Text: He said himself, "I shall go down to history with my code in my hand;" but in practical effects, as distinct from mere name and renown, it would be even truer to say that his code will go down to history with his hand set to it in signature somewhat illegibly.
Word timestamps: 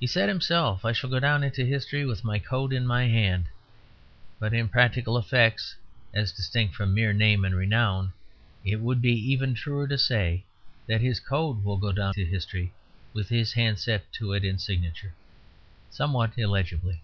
He 0.00 0.06
said 0.06 0.30
himself, 0.30 0.86
"I 0.86 0.92
shall 0.92 1.10
go 1.10 1.20
down 1.20 1.42
to 1.42 1.66
history 1.66 2.06
with 2.06 2.24
my 2.24 2.38
code 2.38 2.72
in 2.72 2.86
my 2.86 3.08
hand;" 3.08 3.44
but 4.40 4.54
in 4.54 4.70
practical 4.70 5.18
effects, 5.18 5.74
as 6.14 6.32
distinct 6.32 6.74
from 6.74 6.94
mere 6.94 7.12
name 7.12 7.44
and 7.44 7.54
renown, 7.54 8.14
it 8.64 8.76
would 8.80 9.02
be 9.02 9.12
even 9.12 9.52
truer 9.54 9.86
to 9.86 9.98
say 9.98 10.44
that 10.86 11.02
his 11.02 11.20
code 11.20 11.62
will 11.62 11.76
go 11.76 11.92
down 11.92 12.14
to 12.14 12.24
history 12.24 12.72
with 13.12 13.28
his 13.28 13.52
hand 13.52 13.78
set 13.78 14.10
to 14.14 14.32
it 14.32 14.46
in 14.46 14.56
signature 14.56 15.12
somewhat 15.90 16.32
illegibly. 16.38 17.02